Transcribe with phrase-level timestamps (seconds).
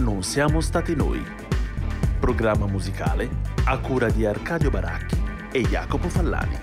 [0.00, 1.22] Non siamo stati noi.
[2.20, 3.28] Programma musicale
[3.66, 5.20] a cura di Arcadio Baracchi
[5.52, 6.58] e Jacopo Fallani.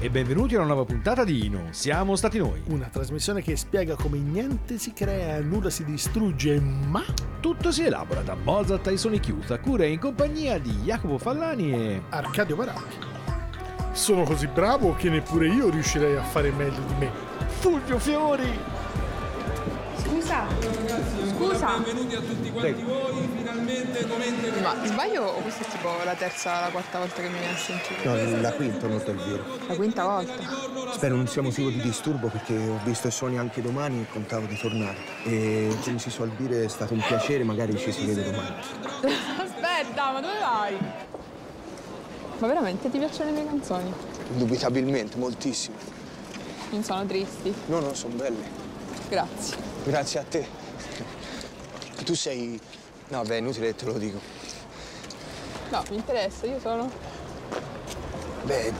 [0.00, 2.62] E benvenuti a una nuova puntata di Non siamo stati noi.
[2.68, 7.04] Una trasmissione che spiega come niente si crea, nulla si distrugge, ma
[7.40, 11.18] Tutto si elabora da Mozart ai Sony Youth a cura e in compagnia di Jacopo
[11.18, 12.02] Fallani e...
[12.08, 12.96] Arcadio Baracchi.
[13.92, 17.10] Sono così bravo che neppure io riuscirei a fare meglio di me.
[17.58, 18.75] Fulvio Fiori!
[20.06, 20.46] Scusa,
[21.36, 24.60] scusa, Benvenuti a tutti quanti voi, finalmente di...
[24.60, 27.52] ma sbaglio o questa è tipo la terza o la quarta volta che mi viene
[27.52, 28.04] a sentire?
[28.04, 29.44] No, la quinta, molto il vero.
[29.66, 30.32] La quinta volta.
[30.92, 34.46] Spero non sia motivo di disturbo perché ho visto i suoni anche domani e contavo
[34.46, 34.96] di tornare.
[35.24, 38.54] E come si suol dire è stato un piacere, magari ci si vede domani.
[39.42, 40.76] Aspetta, ma dove vai?
[42.38, 43.92] Ma veramente ti piacciono le mie canzoni?
[44.30, 45.76] Indubitabilmente, moltissimo.
[46.70, 47.52] Non sono tristi?
[47.66, 48.64] No, no, sono belle.
[49.08, 49.75] Grazie.
[49.86, 50.44] Grazie a te.
[52.04, 52.60] Tu sei...
[53.08, 54.18] No, beh, inutile te lo dico.
[55.70, 56.90] No, mi interessa, io sono...
[58.42, 58.72] Beh,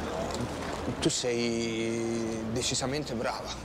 [0.99, 3.65] tu sei decisamente brava.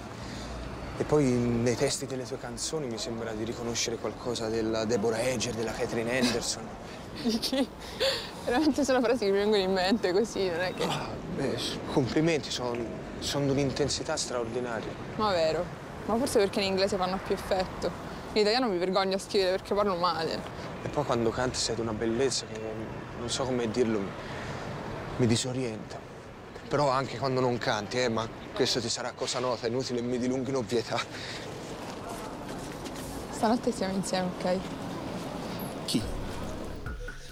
[1.00, 5.56] E poi nei testi delle tue canzoni mi sembra di riconoscere qualcosa della Deborah Eger,
[5.56, 6.68] della Catherine Anderson.
[7.24, 7.68] Di chi?
[8.46, 10.84] Veramente sono frasi che mi vengono in mente così, non è che...
[10.84, 11.58] Ah, beh,
[11.92, 14.92] complimenti, sono di un'intensità straordinaria.
[15.16, 15.81] Ma vero.
[16.06, 17.92] Ma forse perché in inglese fanno più effetto.
[18.34, 20.40] In italiano mi vergogno a scrivere perché parlo male.
[20.84, 22.60] E poi quando canti sei di una bellezza che
[23.20, 24.10] non so come dirlo, mi,
[25.18, 26.00] mi disorienta.
[26.68, 30.18] Però anche quando non canti, eh, ma questo ti sarà cosa nota, è inutile mi
[30.18, 31.00] dilunghi in ovvietà.
[33.30, 34.58] Stanotte siamo insieme, ok?
[35.86, 36.02] Chi?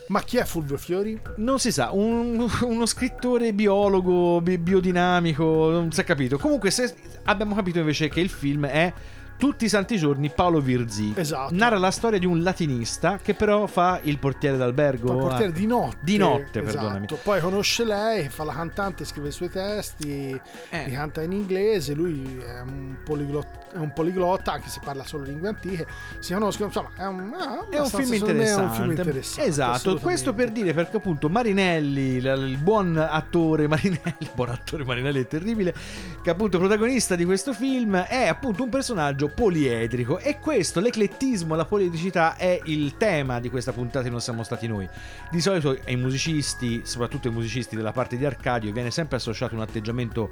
[0.07, 1.19] Ma chi è Fulvio Fiori?
[1.38, 6.38] Non si sa, un- uno scrittore biologo, bi- biodinamico, non si è capito.
[6.38, 6.94] Comunque se
[7.24, 8.94] abbiamo capito invece che il film è
[9.39, 11.13] Tutti i santi giorni Paolo Virzì.
[11.16, 11.55] Esatto.
[11.55, 15.13] Narra la storia di un latinista che però fa il portiere d'albergo.
[15.13, 15.97] Poi portiere Ah, di notte.
[16.01, 16.63] Di notte, esatto.
[16.66, 17.05] perdonami.
[17.23, 20.38] Poi conosce lei, fa la cantante, scrive i suoi testi,
[20.69, 20.83] Eh.
[20.88, 25.23] li canta in inglese, lui è un, poliglot- è un poliglota, anche se parla solo
[25.23, 25.88] lingue antiche.
[26.19, 27.33] Si conoscono, insomma, è un,
[27.69, 28.61] È un film interessante.
[28.61, 29.50] È un film interessante.
[29.50, 35.21] Esatto, questo per dire perché appunto Marinelli, il buon attore Marinelli, il buon attore Marinelli
[35.21, 35.73] è terribile,
[36.21, 41.66] che appunto protagonista di questo film è appunto un personaggio poliedrico e questo, l'eclettismo, la
[41.66, 44.88] poliedricità è il tema di questa puntata Non siamo stati noi.
[45.29, 49.62] Di solito ai musicisti, soprattutto ai musicisti della parte di Arcadio, viene sempre associato un
[49.62, 50.29] atteggiamento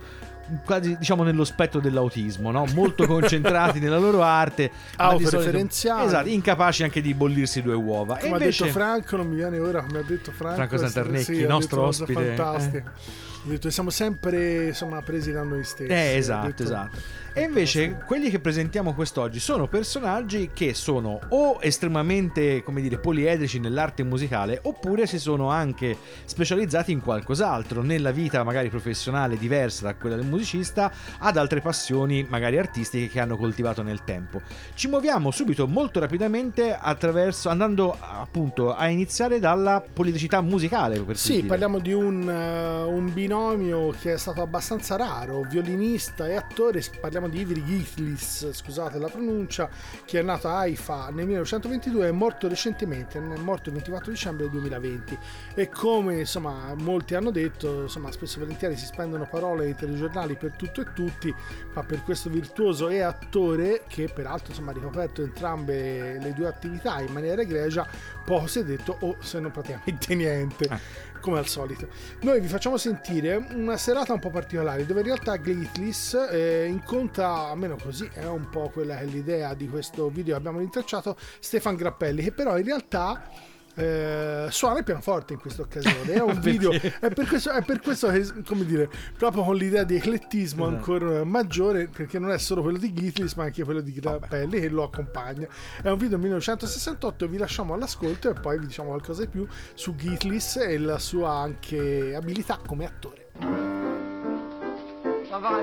[0.63, 2.66] quasi diciamo nello spettro dell'autismo, no?
[2.74, 6.06] molto concentrati nella loro arte, Autoreferenziali.
[6.06, 8.18] esatto, incapaci anche di bollirsi due uova.
[8.18, 10.56] Come e invece ha detto Franco, non mi viene ora come ha detto Franco.
[10.56, 12.36] Franco Santarnecchi, sì, nostro ospite.
[12.36, 12.84] Fantastica.
[12.86, 15.91] Ha detto siamo sempre insomma, presi da noi stessi.
[15.91, 16.97] Eh, esatto, detto- esatto.
[17.34, 23.59] E invece quelli che presentiamo quest'oggi sono personaggi che sono o estremamente, come dire, poliedrici
[23.59, 29.94] nell'arte musicale, oppure si sono anche specializzati in qualcos'altro, nella vita magari professionale diversa da
[29.94, 34.41] quella del musicista, ad altre passioni magari artistiche che hanno coltivato nel tempo.
[34.74, 41.34] Ci muoviamo subito molto rapidamente attraverso andando appunto a iniziare dalla poliedricità musicale, per Sì,
[41.36, 41.47] dire.
[41.50, 47.30] parliamo di un, eh, un binomio che è stato abbastanza raro, violinista e attore, parliamo
[47.30, 49.70] di Ivry Githlis, scusate la pronuncia,
[50.06, 54.09] che è nato a Haifa nel 1922 e è morto recentemente, è morto il 24
[54.09, 55.18] dicembre 2020
[55.53, 60.36] e come insomma molti hanno detto, insomma spesso e volentieri si spendono parole nei telegiornali
[60.36, 61.34] per tutto e tutti,
[61.75, 67.02] ma per questo virtuoso e attore che peraltro insomma ha ricoperto entrambe le due attività
[67.02, 67.88] in maniera egregia,
[68.25, 71.88] poco si è detto o se non praticamente niente come al solito.
[72.22, 77.50] Noi vi facciamo sentire una serata un po' particolare dove in realtà Glitlis eh, incontra,
[77.50, 81.18] almeno così è un po' quella che è l'idea di questo video che abbiamo rintracciato,
[81.40, 83.30] Stefan Grappelli, che però in realtà
[83.77, 86.12] eh, suona il pianoforte in questa occasione.
[86.12, 89.83] È un video, è per, questo, è per questo che, come dire, proprio con l'idea
[89.83, 90.94] di eclettismo Esatto.
[90.94, 94.69] ancora maggiore, perché non è solo quello di Glitlis, ma anche quello di Grappelli che
[94.69, 95.47] lo accompagna.
[95.81, 99.95] È un video 1968, vi lasciamo all'ascolto e poi vi diciamo qualcosa di più su
[99.95, 103.30] Glitlis e la sua anche abilità come attore.
[105.30, 105.62] Ma va,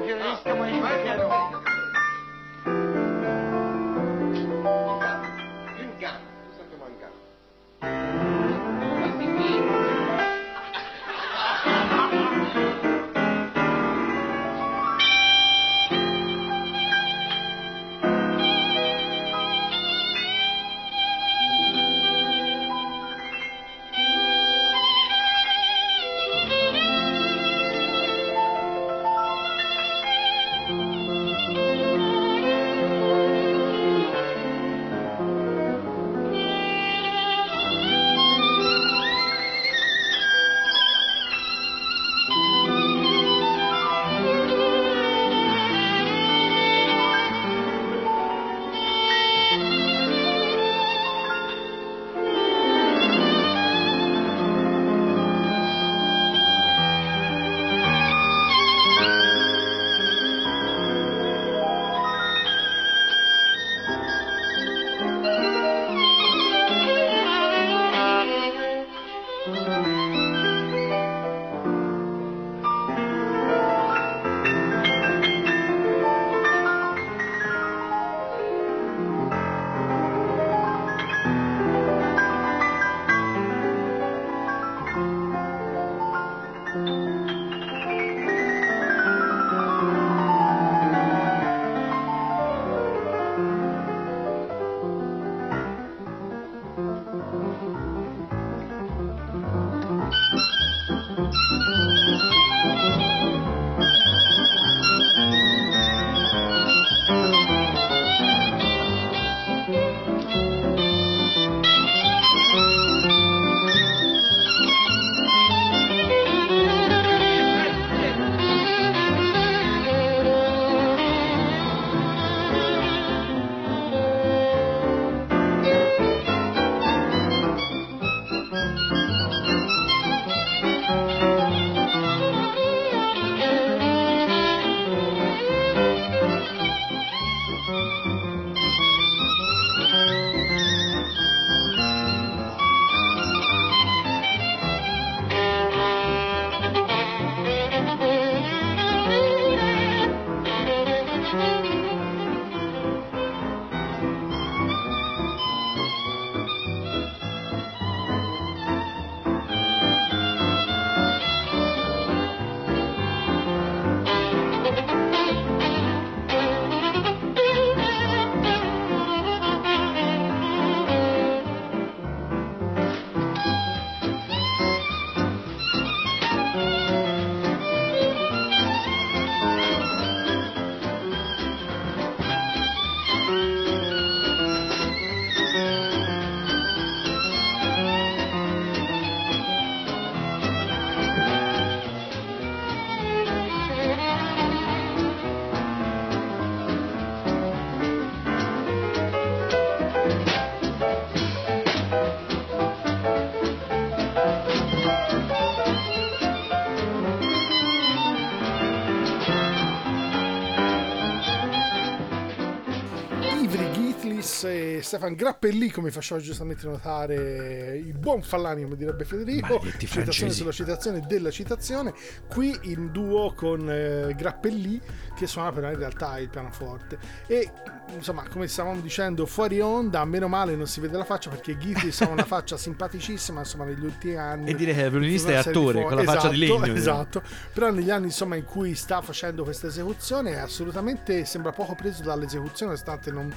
[214.85, 220.39] Stefan Grappelli, come faceva giustamente notare il buon Fallani, come direbbe Federico, Maledetti citazione francesi.
[220.39, 221.93] sulla citazione della citazione,
[222.29, 224.81] qui in duo con eh, Grappelli
[225.17, 226.99] che suona però in realtà il pianoforte.
[227.27, 227.51] E
[227.95, 232.03] insomma, come stavamo dicendo, fuori onda, meno male non si vede la faccia perché Ghirlis
[232.03, 234.51] ha una faccia simpaticissima, insomma, negli ultimi anni.
[234.51, 236.77] E direi che il violinista è attore, con la faccia di Esatto, legno.
[236.77, 237.23] Esatto,
[237.53, 242.03] però negli anni insomma in cui sta facendo questa esecuzione è assolutamente sembra poco preso
[242.03, 243.33] dall'esecuzione, nonostante non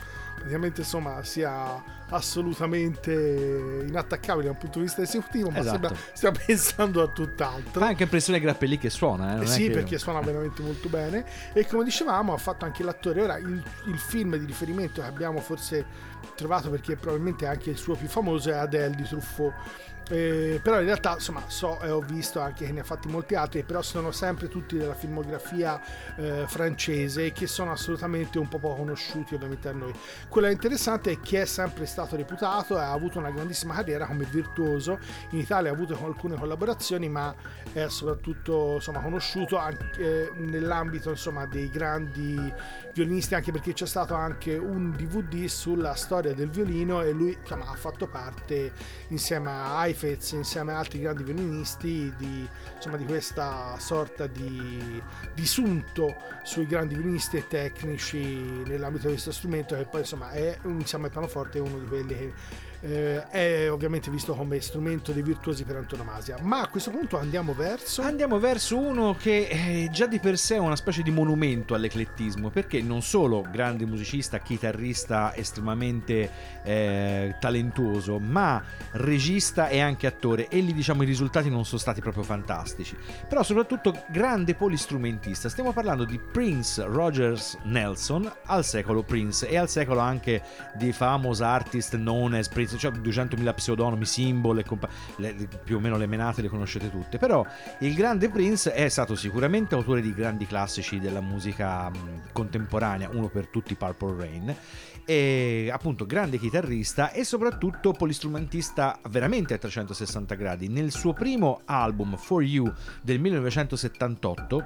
[0.48, 5.72] praticamente insomma sia assolutamente inattaccabile da un punto di vista esecutivo, ma Esatto.
[5.88, 7.82] sembra stia pensando a tutt'altro.
[7.82, 11.26] Fa anche impressione Grappelli che suona, eh, Eh sì, perché suona veramente molto bene.
[11.54, 13.22] E come dicevamo, ha fatto anche l'attore.
[13.22, 15.86] Ora, il, il film di riferimento che abbiamo forse
[16.36, 19.54] trovato, perché probabilmente anche il suo più famoso, è Adele di Truffaut.
[20.10, 23.36] Eh, però in realtà insomma so e ho visto anche che ne ha fatti molti
[23.36, 25.82] altri però sono sempre tutti della filmografia
[26.16, 29.94] eh, francese che sono assolutamente un po' poco conosciuti ovviamente a noi.
[30.30, 35.00] Quello interessante è che è sempre stato reputato ha avuto una grandissima carriera come virtuoso.
[35.32, 37.34] In Italia ha avuto alcune collaborazioni ma
[37.74, 42.54] è soprattutto insomma, conosciuto anche eh, nell'ambito insomma, dei grandi
[42.94, 47.70] violinisti anche perché c'è stato anche un DVD sulla storia del violino e lui insomma,
[47.70, 48.72] ha fatto parte
[49.10, 55.02] insieme a Heifetz insieme a altri grandi violinisti di, insomma, di questa sorta di,
[55.34, 60.56] di sunto sui grandi violinisti e tecnici nell'ambito di questo strumento che poi insomma è
[60.66, 62.34] insieme al pianoforte uno di quelli che
[62.82, 67.54] eh, è ovviamente visto come strumento dei virtuosi per antonomasia ma a questo punto andiamo
[67.54, 71.74] verso Andiamo verso uno che eh, già di per sé è una specie di monumento
[71.74, 76.32] all'eclettismo, perché non solo grande musicista, chitarrista estremamente
[76.64, 80.48] eh, talentuoso, ma regista e anche attore.
[80.48, 82.96] E lì diciamo i risultati non sono stati proprio fantastici.
[83.28, 85.50] Però soprattutto grande polistrumentista.
[85.50, 90.42] Stiamo parlando di Prince Rogers Nelson, al secolo Prince e al secolo anche
[90.76, 94.90] di famous artist known as Prince, cioè 200.000 pseudonimi, simbol compa-
[95.64, 97.18] più o meno le menate le conoscete tutte.
[97.18, 97.46] Però
[97.80, 103.30] il grande Prince è stato sicuramente autore di grandi classici della musica mh, contemporanea, uno
[103.30, 104.56] per tutti Purple Rain,
[105.06, 110.68] e appunto grande chitarrista e soprattutto polistrumentista veramente a 360 gradi.
[110.68, 112.72] Nel suo primo album For You
[113.02, 114.66] del 1978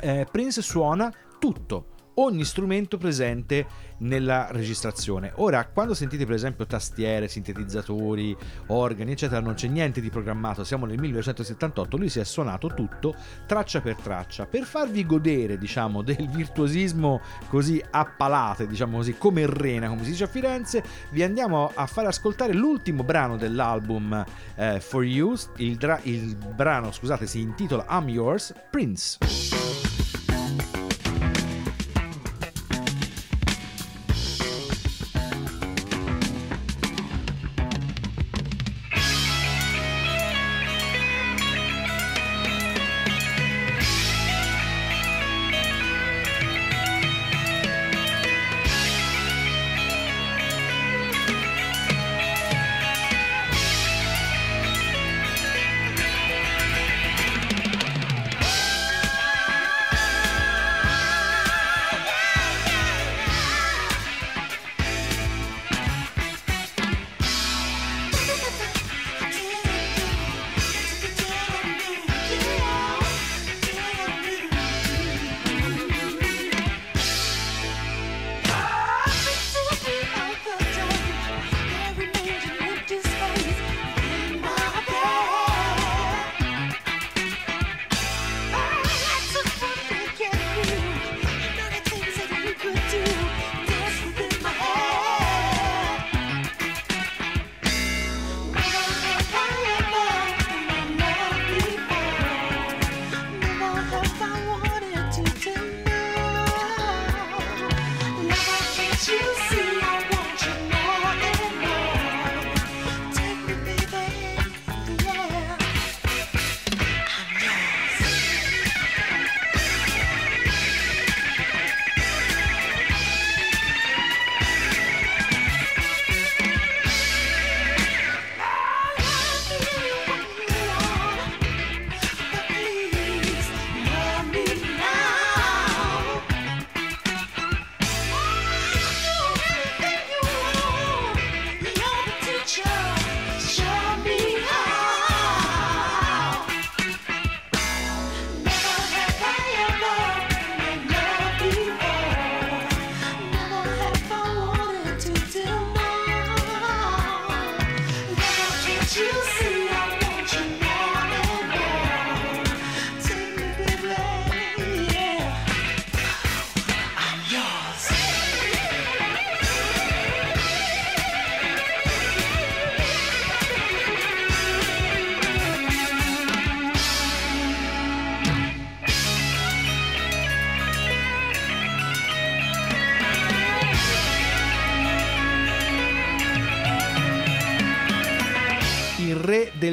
[0.00, 3.66] eh, Prince suona tutto ogni strumento presente
[3.98, 5.32] nella registrazione.
[5.36, 8.36] Ora, quando sentite per esempio tastiere, sintetizzatori,
[8.68, 13.14] organi, eccetera, non c'è niente di programmato, siamo nel 1978, lui si è suonato tutto
[13.46, 19.46] traccia per traccia per farvi godere, diciamo, del virtuosismo così a palate, diciamo così, come
[19.46, 24.80] rena, come si dice a Firenze, vi andiamo a far ascoltare l'ultimo brano dell'album eh,
[24.80, 29.18] For You, il, dra- il brano, scusate, si intitola I'm Yours, Prince.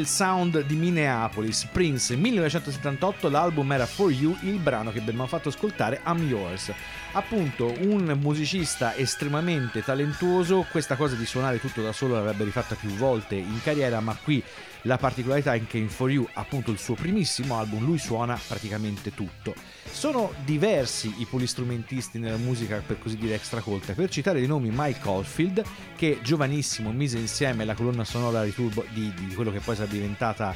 [0.05, 2.15] Del sound di Minneapolis, Prince.
[2.15, 6.71] 1978 l'album era For You, il brano che abbiamo fatto ascoltare I'm Yours.
[7.13, 12.89] Appunto, un musicista estremamente talentuoso, questa cosa di suonare tutto da solo l'avrebbe rifatta più
[12.89, 14.43] volte in carriera, ma qui
[14.85, 19.13] la particolarità è che in For You, appunto il suo primissimo album, lui suona praticamente
[19.13, 19.53] tutto.
[19.83, 23.93] Sono diversi i polistrumentisti nella musica, per così dire, extracolta.
[23.93, 25.63] Per citare i nomi Mike Oldfield,
[25.95, 29.89] che giovanissimo mise insieme la colonna sonora di, Turbo, di, di quello che poi sarà
[29.89, 30.53] diventata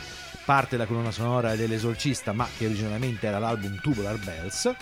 [0.49, 4.73] parte della colonna sonora dell'esorcista, ma che originariamente era l'album Tubular Bells.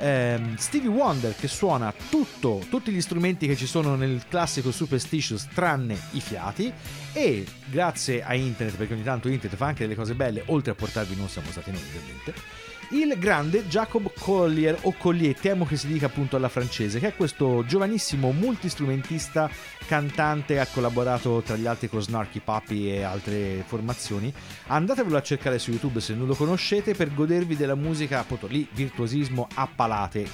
[0.00, 5.46] Ehm, Stevie Wonder che suona tutto, tutti gli strumenti che ci sono nel classico Superstitious
[5.54, 6.72] tranne i fiati
[7.12, 10.74] e grazie a internet, perché ogni tanto internet fa anche delle cose belle, oltre a
[10.74, 12.34] portarvi non siamo stati noi ovviamente,
[12.92, 17.16] il grande Jacob Collier o Collier, temo che si dica appunto alla francese, che è
[17.16, 19.50] questo giovanissimo multistrumentista
[19.86, 24.32] cantante, ha collaborato tra gli altri con Snarky Puppy e altre formazioni.
[24.66, 28.68] Andatevelo a cercare su YouTube se non lo conoscete per godervi della musica, appunto lì
[28.72, 30.28] virtuosismo a palate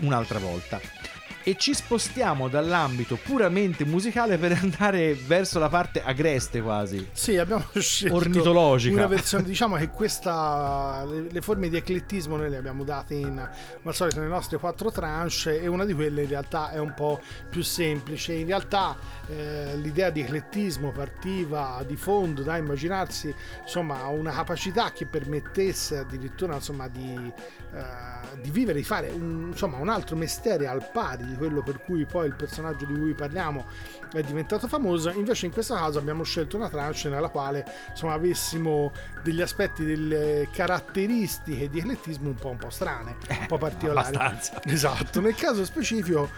[0.00, 1.13] un'altra volta
[1.46, 7.06] e ci spostiamo dall'ambito puramente musicale per andare verso la parte agreste quasi.
[7.12, 8.94] Sì, abbiamo scelto ornitologica.
[8.94, 13.38] Una versione, diciamo che questa le, le, forme di eclettismo noi le abbiamo date in
[13.38, 17.20] al solito nelle nostre quattro tranche e una di quelle in realtà è un po'
[17.50, 18.32] più semplice.
[18.32, 18.96] In realtà
[19.28, 26.54] eh, l'idea di eclettismo partiva di fondo da immaginarsi insomma una capacità che permettesse addirittura
[26.54, 27.32] insomma di,
[27.74, 31.80] eh, di vivere, di fare un, insomma un altro mestiere al pari di quello per
[31.82, 33.66] cui poi il personaggio di cui parliamo
[34.12, 38.92] è diventato famoso, invece in questo caso abbiamo scelto una tranche nella quale insomma avessimo
[39.22, 44.14] degli aspetti, delle caratteristiche di eclettismo un po', un po strane, un po' particolari.
[44.14, 44.62] Abbastanza.
[44.64, 46.28] Esatto, nel caso specifico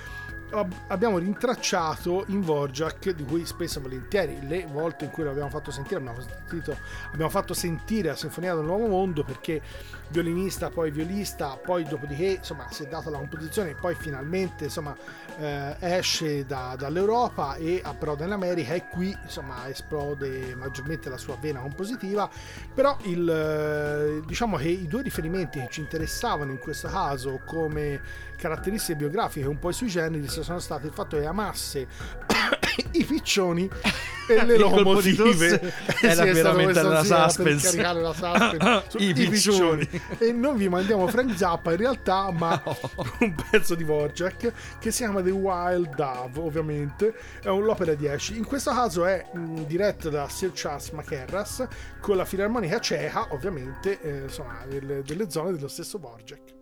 [0.89, 5.71] abbiamo rintracciato in Vorjak, di cui spesso e volentieri le volte in cui l'abbiamo fatto
[5.71, 6.77] sentire, abbiamo, sentito,
[7.13, 9.61] abbiamo fatto sentire la Sinfonia del Nuovo Mondo perché
[10.09, 14.97] violinista, poi violista, poi dopodiché insomma si è data la composizione e poi finalmente insomma
[15.39, 21.37] eh, esce da, dall'Europa e approda in America e qui insomma esplode maggiormente la sua
[21.41, 22.29] vena compositiva,
[22.75, 28.01] però il, eh, diciamo che i due riferimenti che ci interessavano in questo caso come
[28.37, 31.87] caratteristiche biografiche un po' sui generis sono stati il fatto che amasse
[32.93, 33.69] i piccioni
[34.29, 37.81] e le locomotive era sì, veramente la suspense.
[37.81, 38.85] La suspense.
[38.89, 39.89] Su I piccioni.
[40.19, 42.61] e non vi mandiamo Frank Zappa in realtà ma
[43.21, 47.15] un pezzo di Vorjak che si chiama The Wild Dove ovviamente.
[47.41, 51.67] È l'opera 10 in questo caso è mh, diretta da Sir Charles Macarras
[52.01, 56.55] con la filarmonica ceca ovviamente eh, insomma delle, delle zone dello stesso Vorjak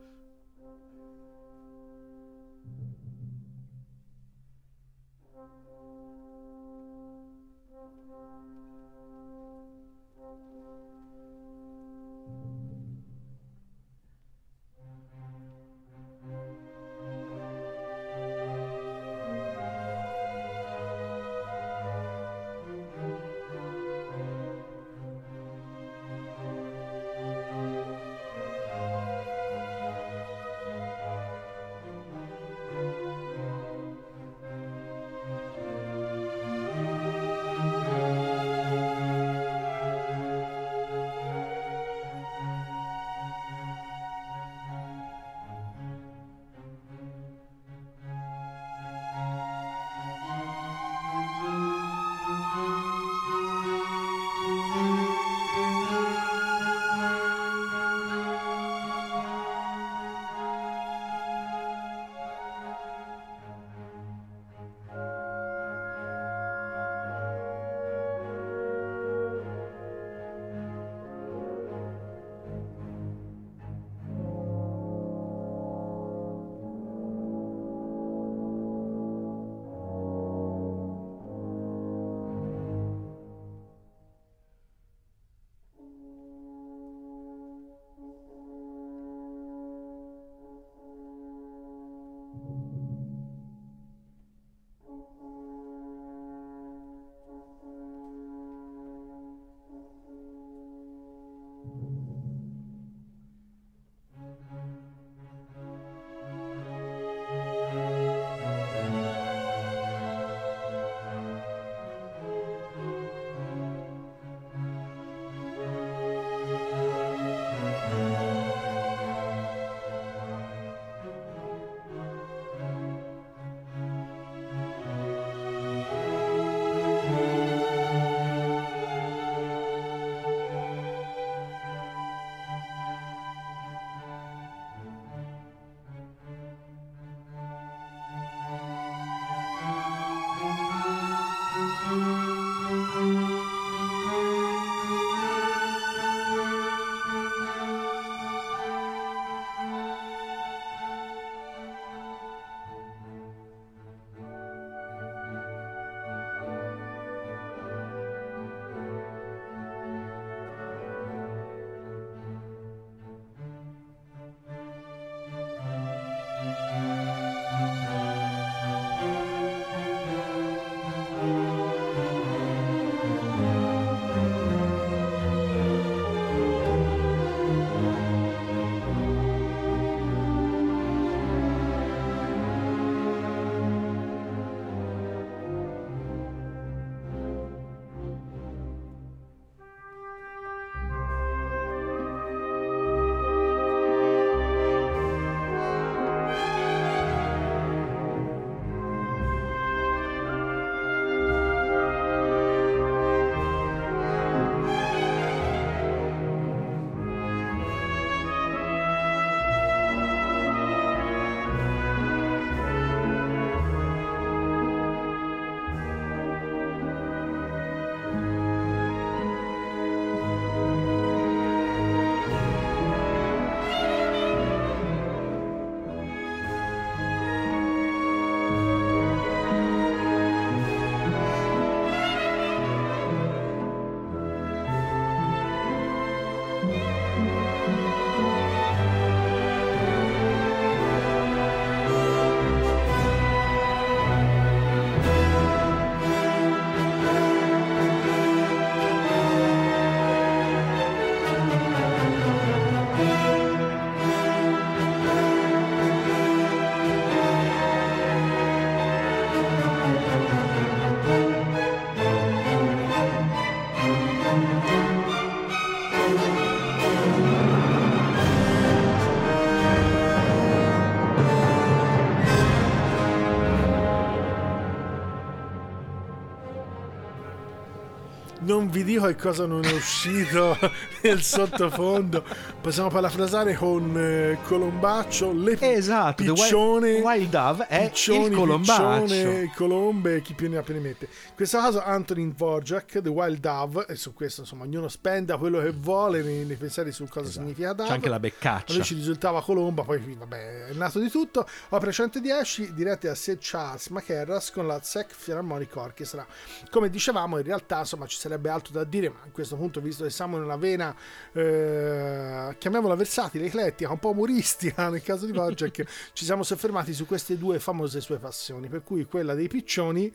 [278.75, 280.59] vi dico che cosa non è uscito
[281.03, 282.25] nel sottofondo.
[282.61, 288.35] Possiamo parafrasare con eh, Colombaccio, le Esatto, The Wild- piccione, Wild Dove è piccioni, il
[288.35, 289.03] colombaccio.
[289.05, 291.05] piccione, colombe, chi più ne ha più ne mette.
[291.05, 295.61] In questo caso Antonin Dvorak, The Wild Dove, e su questo insomma ognuno spenda quello
[295.61, 297.89] che vuole nei, nei pensieri su cosa significa Dove.
[297.89, 298.75] C'è anche la A beccaccia.
[298.75, 301.47] noi ci risultava Colomba, poi vabbè, è nato di tutto.
[301.69, 306.27] Opera 110 dirette da Sir Charles McCarras con la SEC Philharmonic Orchestra.
[306.71, 310.05] Come dicevamo, in realtà insomma ci sarebbe altro da dire, ma a questo punto, visto
[310.05, 310.95] che siamo in una vena,
[311.33, 317.07] eh, chiamiamola versatile, eclettica, un po' umoristica nel caso di Wojciech, ci siamo soffermati su
[317.07, 320.13] queste due famose sue passioni, per cui quella dei piccioni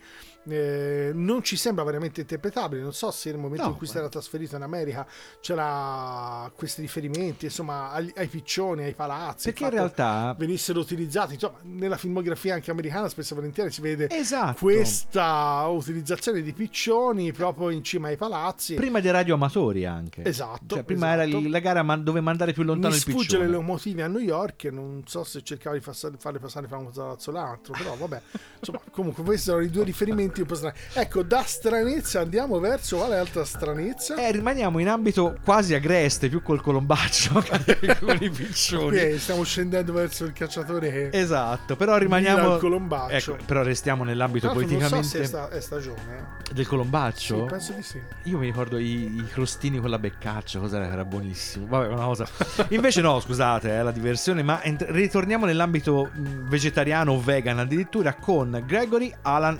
[0.48, 2.80] eh, non ci sembra veramente interpretabile.
[2.82, 5.06] Non so se nel momento No, in cui si era trasferito in America
[5.40, 9.44] c'era questi riferimenti, insomma, agli- ai piccioni, ai palazzi.
[9.50, 14.08] Perché in realtà venissero utilizzati, insomma, nella filmografia anche americana spesso e volentieri si vede
[14.10, 14.58] Esatto.
[14.60, 18.74] questa utilizzazione di piccioni proprio in cima ai palazzi.
[18.74, 20.24] prima dei radioamatori anche.
[20.24, 21.38] Esatto, Cioè, prima esatto.
[21.38, 23.44] era la gara man- dove mandare più lontano Mi il sfugge piccione.
[23.46, 26.90] le locomotive a New York e non so se cercava di farle passare fra un
[26.90, 28.20] palazzo e l'altro, però vabbè.
[28.60, 30.76] Insomma, comunque questi erano i due riferimenti un po' strani.
[30.92, 34.14] Ecco, da stranezza andiamo verso quale altra stranezza?
[34.16, 38.98] Eh, rimaniamo in ambito quasi agreste, più col colombaccio che con i piccioni.
[38.98, 42.54] Qui stiamo scendendo verso il cacciatore Esatto, però rimaniamo.
[42.54, 43.34] il colombaccio.
[43.34, 46.38] Ecco, però restiamo nell'ambito Tra l'altro non so politicamente se è, sta- è stagione.
[46.48, 46.54] eh.
[46.54, 47.38] del colombaccio.
[47.40, 48.00] Sì, penso di sì.
[48.24, 50.86] Io mi ricordo i, i crostini con la beccaccia, cos'era?
[50.86, 51.66] Era buonissimo.
[51.66, 52.26] Vabbè, una cosa.
[52.68, 54.42] Invece, no, scusate, è la diversione.
[54.42, 59.58] Ma ent- ritorniamo nell'ambito vegetariano o vegan addirittura con Gregory Alan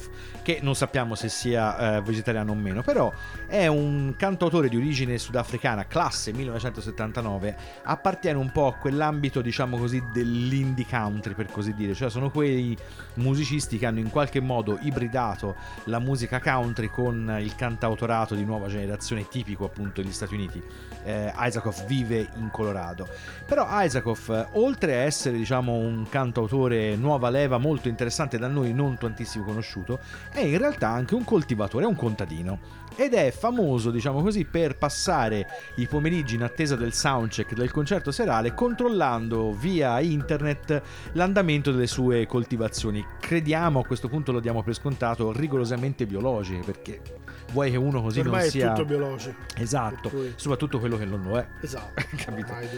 [0.00, 0.08] Isaacoff,
[0.42, 3.12] che non sappiamo se sia eh, vegetariano o meno, però
[3.46, 7.56] è un cantautore di origine sudafricana, classe 1979.
[7.82, 11.94] Appartiene un po' a quell'ambito, diciamo così, dell'indie country, per così dire.
[11.94, 12.76] Cioè, sono quei
[13.14, 18.68] musicisti che hanno in qualche modo ibridato la musica country con il cantautorato di nuova
[18.68, 20.62] generazione tipico appunto degli Stati Uniti.
[21.02, 23.08] Eh, Isaacoff vive in Colorado.
[23.46, 28.72] Però Isaacoff, eh, oltre a essere diciamo un cantautore nuova leva molto interessante da noi
[28.72, 29.89] non tantissimo conosciuto,
[30.30, 32.78] è in realtà anche un coltivatore, è un contadino.
[32.96, 38.10] Ed è famoso, diciamo così, per passare i pomeriggi in attesa del soundcheck del concerto
[38.10, 43.04] serale controllando via internet l'andamento delle sue coltivazioni.
[43.18, 47.00] Crediamo, a questo punto lo diamo per scontato, rigorosamente biologiche, perché
[47.52, 48.72] vuoi che uno così Ormai non è sia...
[48.72, 49.36] tutto biologico.
[49.56, 51.46] Esatto, cui- soprattutto quello che non lo è.
[51.60, 52.02] Esatto.
[52.16, 52.52] Capito.
[52.52, 52.68] Ormai.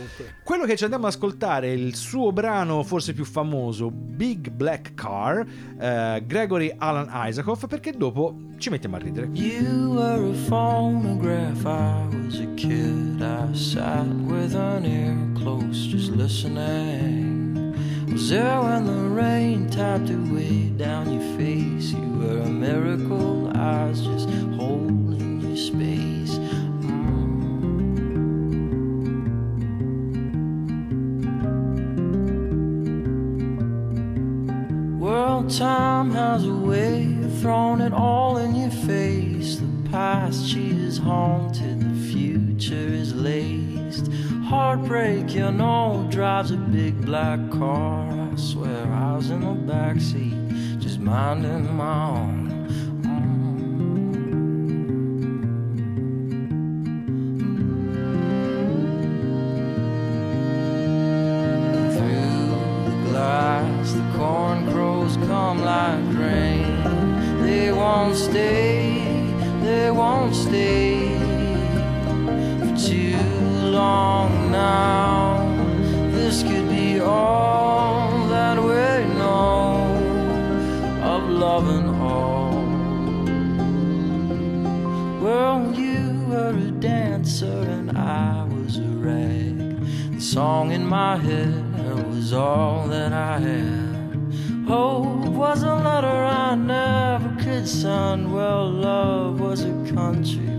[0.43, 4.95] Quello che ci andiamo ad ascoltare è il suo brano forse più famoso, Big Black
[4.95, 5.45] Car,
[5.79, 9.29] eh, Gregory Alan Isaacoff, perché dopo ci mettiamo a ridere.
[9.33, 13.21] You were a phonograph, I was a kid.
[13.21, 17.52] I sat with an ear close, just listening.
[18.29, 21.93] There when the rain tapped away down your face?
[21.93, 26.39] You were a miracle, I was just holding your space.
[26.81, 27.59] Mm.
[34.99, 39.57] World time has a way of throwing it all in your face.
[39.57, 44.09] The past she is haunted, the future is laced.
[44.53, 48.07] Heartbreak, you know, drives a big black car.
[48.31, 52.51] I swear I was in the backseat, just minding my own.
[53.01, 53.23] Mm.
[61.97, 67.43] Through the glass, the corn crows come like rain.
[67.43, 69.01] They won't stay,
[69.63, 71.22] they won't stay
[90.33, 91.63] song in my head
[92.07, 94.67] was all that I had.
[94.67, 96.07] Hope was a letter
[96.47, 98.33] I never could send.
[98.33, 100.52] Well, love was a country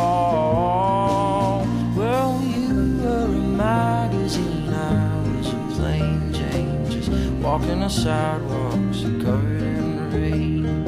[1.97, 7.11] well, you were a magazine, I was a plain Jane, just
[7.43, 10.85] walking the sidewalks covered in rain.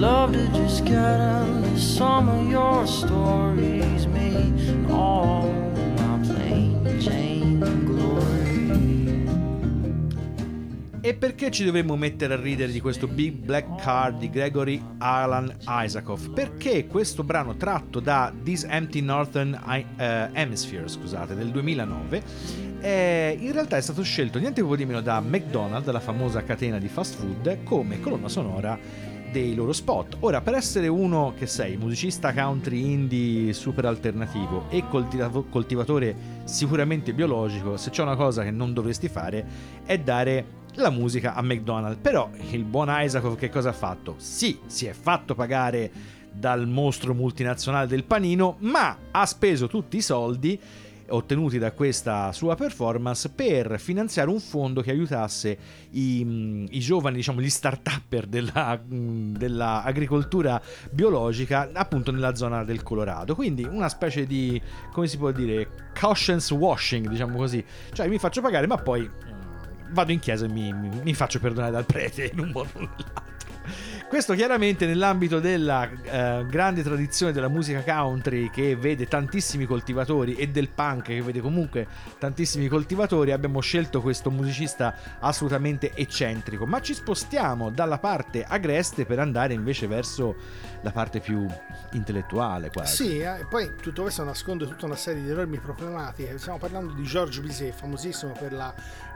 [0.00, 3.93] Love to just get into some of your stories.
[11.04, 15.54] E perché ci dovremmo mettere a ridere di questo Big Black Card di Gregory Alan
[15.68, 16.30] Isaacoff?
[16.30, 19.52] Perché questo brano tratto da This Empty Northern
[19.98, 22.22] eh, Hemisphere, scusate, del 2009,
[22.80, 26.78] eh, in realtà è stato scelto niente po' di meno da McDonald's, la famosa catena
[26.78, 28.78] di fast food, come colonna sonora
[29.30, 30.16] dei loro spot.
[30.20, 37.12] Ora, per essere uno che sei, musicista country indie super alternativo e coltiva- coltivatore sicuramente
[37.12, 39.44] biologico, se c'è una cosa che non dovresti fare
[39.84, 41.98] è dare la musica a McDonald's.
[42.00, 44.14] Però il buon Isaac che cosa ha fatto?
[44.18, 45.90] Sì, si è fatto pagare
[46.32, 50.60] dal mostro multinazionale del panino, ma ha speso tutti i soldi
[51.08, 55.58] ottenuti da questa sua performance per finanziare un fondo che aiutasse
[55.90, 60.60] i, i giovani, diciamo gli start-upper della, dell'agricoltura
[60.90, 63.34] biologica appunto nella zona del Colorado.
[63.34, 64.60] Quindi una specie di,
[64.92, 67.64] come si può dire, conscience washing, diciamo così.
[67.92, 69.08] Cioè mi faccio pagare ma poi
[69.90, 72.80] vado in chiesa e mi, mi, mi faccio perdonare dal prete in un modo o
[72.80, 73.32] nell'altro.
[74.08, 80.48] Questo chiaramente nell'ambito della eh, grande tradizione della musica country che vede tantissimi coltivatori e
[80.48, 86.94] del punk che vede comunque tantissimi coltivatori, abbiamo scelto questo musicista assolutamente eccentrico, ma ci
[86.94, 90.36] spostiamo dalla parte agreste per andare invece verso
[90.82, 91.46] la parte più
[91.92, 93.04] intellettuale quasi.
[93.04, 96.38] Sì, eh, e poi tutto questo nasconde tutta una serie di enormi problematiche.
[96.38, 98.72] Stiamo parlando di Georges Bizet, famosissimo per la,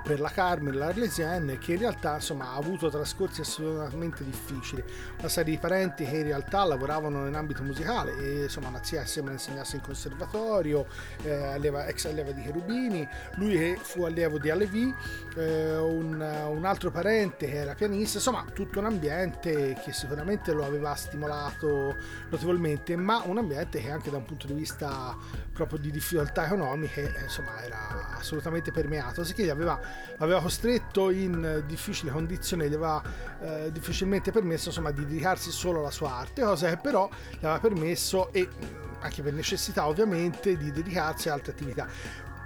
[0.09, 4.83] per la Carmen, l'Arlesienne, che in realtà insomma, ha avuto trascorsi assolutamente difficili.
[5.18, 9.05] Una serie di parenti che in realtà lavoravano in ambito musicale e insomma una zia
[9.05, 10.87] sembra insegnasse in conservatorio,
[11.25, 14.94] eh, alleva, ex alleva di Cherubini, lui che fu allievo di Alevi,
[15.37, 20.64] eh, un, un altro parente che era pianista, insomma tutto un ambiente che sicuramente lo
[20.64, 21.94] aveva stimolato
[22.31, 25.14] notevolmente, ma un ambiente che anche da un punto di vista
[25.59, 29.81] proprio di difficoltà economiche insomma era assolutamente permeato, sicché gli aveva,
[30.18, 33.03] aveva costretto in difficili condizioni, gli aveva
[33.40, 37.59] eh, difficilmente permesso insomma di dedicarsi solo alla sua arte, cosa che però gli aveva
[37.59, 38.49] permesso e
[39.01, 41.87] anche per necessità ovviamente di dedicarsi a altre attività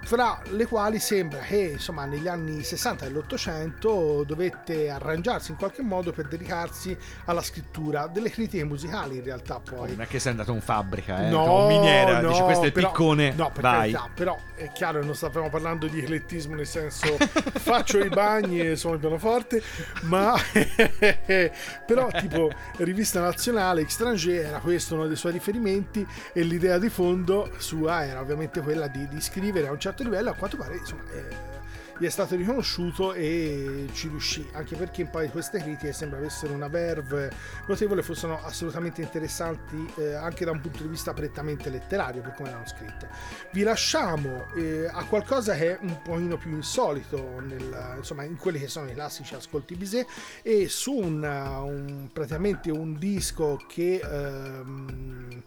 [0.03, 6.11] fra le quali sembra che insomma negli anni 60 dell'Ottocento dovette arrangiarsi in qualche modo
[6.11, 10.53] per dedicarsi alla scrittura delle critiche musicali in realtà poi non è che sei andato
[10.53, 11.29] in fabbrica eh?
[11.29, 14.99] no, miniera no, dice questo è però, piccone no per vai carità, però è chiaro
[14.99, 19.61] che non stavamo parlando di eclettismo nel senso faccio i bagni e suono il pianoforte
[20.01, 20.35] ma
[21.85, 27.51] però tipo rivista nazionale Extranger era questo uno dei suoi riferimenti e l'idea di fondo
[27.57, 31.03] sua era ovviamente quella di, di scrivere a un certo livello a quanto pare insomma
[31.11, 31.61] eh,
[31.97, 36.67] gli è stato riconosciuto e ci riuscì anche perché poi queste critiche sembra avessero una
[36.67, 37.31] verve
[37.67, 42.49] notevole fossero assolutamente interessanti eh, anche da un punto di vista prettamente letterario per come
[42.49, 43.09] erano scritte
[43.51, 48.59] vi lasciamo eh, a qualcosa che è un pochino più insolito nel, insomma in quelli
[48.59, 50.07] che sono i classici ascolti Bizet
[50.41, 55.43] e su un, un praticamente un disco che ehm,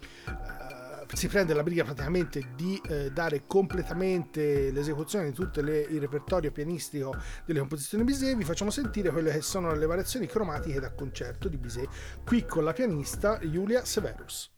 [1.12, 7.14] si prende la briga praticamente di eh, dare completamente l'esecuzione di tutto il repertorio pianistico
[7.44, 11.56] delle composizioni Bizet, vi facciamo sentire quelle che sono le variazioni cromatiche da concerto di
[11.56, 11.88] Bizet,
[12.24, 14.50] qui con la pianista Julia Severus.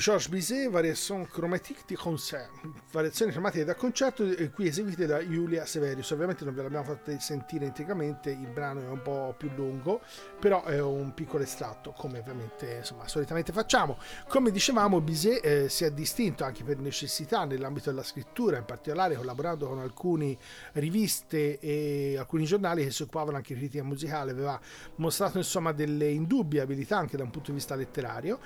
[0.00, 2.48] Georges Bizet, Variation chromatique di concert,
[2.90, 6.10] variazioni cromatiche da concerto, eh, qui eseguite da Giulia Severius.
[6.12, 10.00] Ovviamente non ve l'abbiamo fatta sentire integralmente, il brano è un po' più lungo,
[10.38, 13.98] però è un piccolo estratto, come ovviamente insomma, solitamente facciamo.
[14.26, 19.16] Come dicevamo, Bizet eh, si è distinto anche per necessità nell'ambito della scrittura, in particolare
[19.16, 20.38] collaborando con alcune
[20.72, 24.58] riviste e alcuni giornali che si occupavano anche di critica musicale, aveva
[24.94, 28.38] mostrato insomma delle indubbie abilità anche da un punto di vista letterario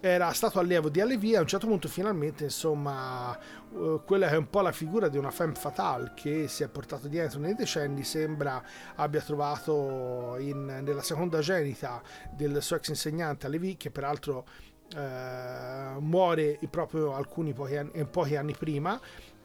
[0.00, 3.38] era stato allievo di Alevi e a un certo punto finalmente insomma
[3.70, 6.68] uh, quella che è un po' la figura di una femme fatale che si è
[6.68, 8.62] portato dietro nei decenni sembra
[8.96, 14.46] abbia trovato in, nella seconda genita del suo ex insegnante Alevi che peraltro
[14.94, 19.00] uh, muore proprio alcuni pochi anni, pochi anni prima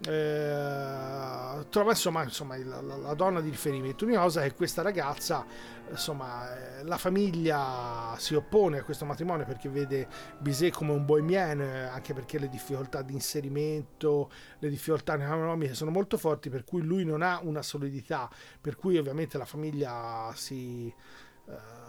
[0.08, 4.06] eh, trova insomma, insomma la, la, la, donna di riferimento.
[4.08, 5.46] Cosa è questa ragazza,
[5.90, 10.08] insomma, eh, la famiglia si oppone a questo matrimonio perché vede
[10.40, 15.92] Bizet come un bohemien, eh, anche perché le difficoltà di inserimento, le difficoltà economiche sono
[15.92, 18.30] molto forti, per cui lui non ha una solidità,
[18.60, 20.94] per cui ovviamente la famiglia si...
[21.48, 21.81] Eh,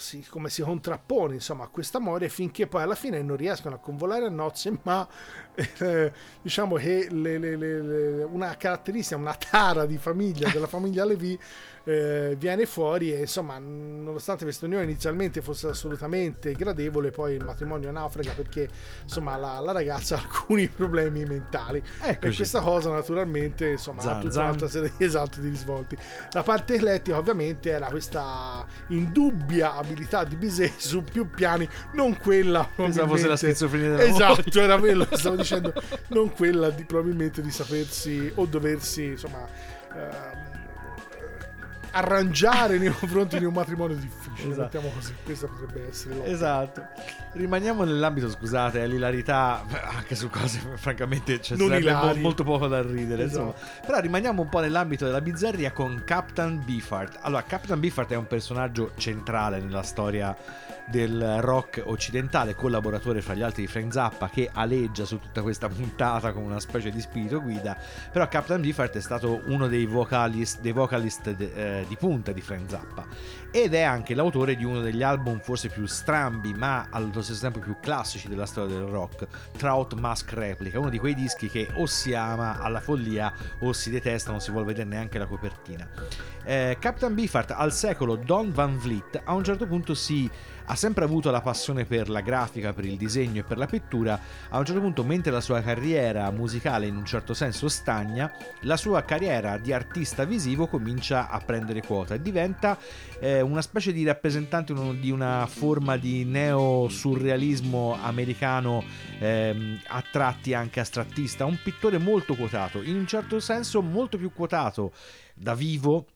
[0.00, 3.78] si, come si contrappone insomma, a questo amore finché poi alla fine non riescono a
[3.78, 5.06] convolare a nozze, ma
[5.54, 11.38] eh, diciamo che le, le, le, una caratteristica, una tara di famiglia della famiglia Levi
[11.90, 17.90] eh, viene fuori e insomma nonostante questa unione inizialmente fosse assolutamente gradevole poi il matrimonio
[17.90, 18.68] naufraga perché
[19.02, 21.82] insomma la, la ragazza ha alcuni problemi mentali.
[22.00, 22.32] Eccoci.
[22.32, 25.96] e questa cosa naturalmente insomma zan, ha tutta un'altra serie di esatti di risvolti.
[26.30, 32.68] La parte eclettica ovviamente era questa indubbia abilità di Bizet su più piani non quella
[32.72, 35.72] pensavo fosse la schizofrenia della esatto era quello che stavo dicendo.
[36.08, 39.44] Non quella di probabilmente di sapersi o doversi insomma
[39.94, 40.49] eh,
[41.92, 44.52] arrangiare nei confronti di un matrimonio difficile.
[44.52, 44.62] Esatto.
[44.62, 46.32] Mettiamo così, questa potrebbe essere l'opera.
[46.32, 46.86] Esatto.
[47.32, 49.64] Rimaniamo nell'ambito, scusate, l'ilarità,
[49.96, 53.24] anche su cose francamente c'è mo- molto poco da ridere.
[53.24, 53.54] Esatto.
[53.86, 57.18] Però rimaniamo un po' nell'ambito della bizzarria con Captain Beefheart.
[57.22, 60.36] Allora, Captain Beefheart è un personaggio centrale nella storia
[60.86, 65.68] del rock occidentale, collaboratore fra gli altri di Frank Zappa, che aleggia su tutta questa
[65.68, 67.76] puntata come una specie di spirito guida.
[68.12, 72.40] Però Captain Beefheart è stato uno dei vocalist, dei vocalist de, eh, di punta di
[72.40, 73.06] Frank Zappa
[73.50, 77.58] ed è anche l'autore di uno degli album forse più strambi ma allo stesso tempo
[77.58, 79.26] più classici della storia del rock,
[79.56, 83.90] Trout Mask Replica, uno di quei dischi che o si ama alla follia o si
[83.90, 85.88] detesta, non si vuole vedere neanche la copertina.
[86.44, 90.30] Eh, Captain Beefheart al secolo Don Van Vliet a un certo punto si
[90.70, 94.18] ha sempre avuto la passione per la grafica, per il disegno e per la pittura,
[94.48, 98.76] a un certo punto mentre la sua carriera musicale in un certo senso stagna, la
[98.76, 102.78] sua carriera di artista visivo comincia a prendere quota e diventa
[103.18, 108.84] eh, una specie di rappresentante di una forma di neo-surrealismo americano
[109.18, 114.32] ehm, a tratti anche astrattista, un pittore molto quotato, in un certo senso molto più
[114.32, 114.92] quotato
[115.34, 116.06] da vivo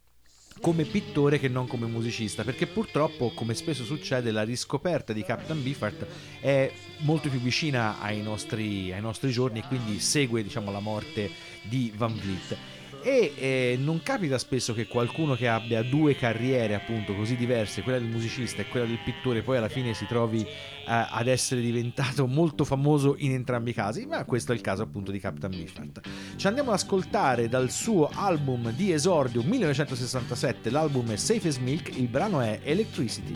[0.61, 5.63] come pittore che non come musicista, perché purtroppo, come spesso succede, la riscoperta di Captain
[5.63, 6.07] Beefheart
[6.41, 11.31] è molto più vicina ai nostri, ai nostri giorni e quindi segue diciamo, la morte
[11.63, 12.57] di Van Vliet
[13.05, 17.99] e eh, non capita spesso che qualcuno che abbia due carriere appunto così diverse, quella
[17.99, 20.47] del musicista e quella del pittore, poi alla fine si trovi eh,
[20.87, 25.11] ad essere diventato molto famoso in entrambi i casi, ma questo è il caso appunto
[25.11, 26.01] di Captain Beefheart.
[26.37, 31.95] Ci andiamo ad ascoltare dal suo album di esordio 1967, l'album è Safe as Milk,
[31.97, 33.33] il brano è Electricity.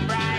[0.08, 0.39] bright.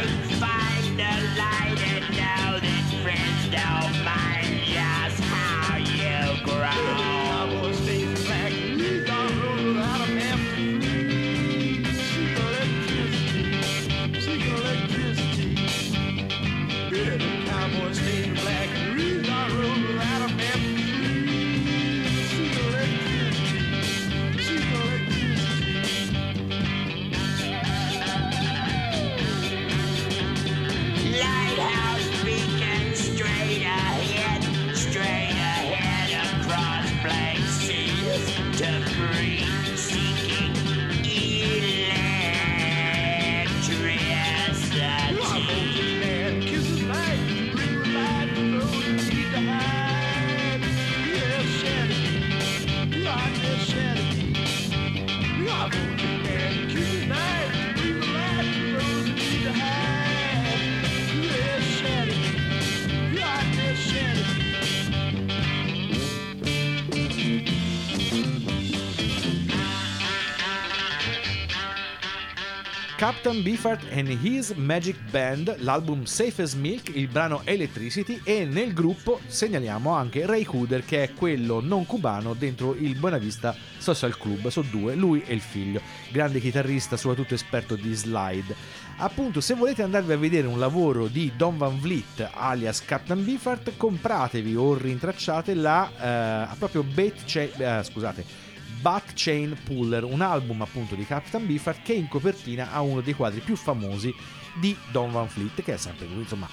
[73.30, 78.72] Captain Beefheart and His Magic Band, l'album Safe as Milk, il brano Electricity e nel
[78.72, 84.48] gruppo segnaliamo anche Ray Cooder che è quello non cubano dentro il Buenavista Social Club,
[84.48, 88.52] sono due, lui e il figlio, grande chitarrista, soprattutto esperto di slide.
[88.96, 93.76] Appunto, se volete andarvi a vedere un lavoro di Don Van Vliet alias Captain Beefheart,
[93.76, 98.49] compratevi o rintracciate la eh, proprio Bait Chain, eh, scusate,
[98.80, 103.14] Bat Chain Puller, un album appunto di Captain Beefheart che in copertina ha uno dei
[103.14, 104.14] quadri più famosi
[104.58, 106.48] di Don Van Fleet, che è sempre lui, insomma.